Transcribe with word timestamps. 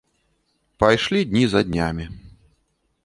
Пайшлі 0.77 1.23
дні 1.25 1.45
за 1.49 1.63
днямі. 1.69 2.09